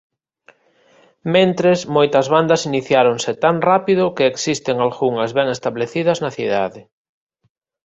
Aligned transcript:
Mentres 1.33 1.79
moitas 1.95 2.27
bandas 2.35 2.61
iniciáronse 2.71 3.31
tan 3.43 3.55
rápido 3.69 4.03
que 4.15 4.25
existen 4.31 4.77
algunhas 4.79 5.31
ben 5.37 5.47
establecidas 5.55 6.17
na 6.23 6.31
cidade. 6.37 6.81